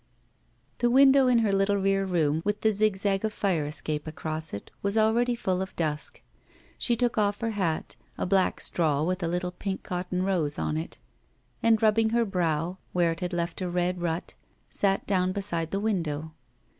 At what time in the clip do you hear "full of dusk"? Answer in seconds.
5.35-6.23